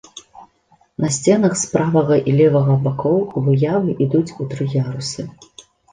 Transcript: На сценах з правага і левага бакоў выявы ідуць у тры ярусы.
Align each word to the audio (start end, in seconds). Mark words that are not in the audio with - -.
На 1.03 1.09
сценах 1.17 1.53
з 1.63 1.67
правага 1.73 2.17
і 2.31 2.35
левага 2.39 2.77
бакоў 2.87 3.21
выявы 3.49 3.95
ідуць 4.07 4.35
у 4.41 4.49
тры 4.55 4.69
ярусы. 4.83 5.21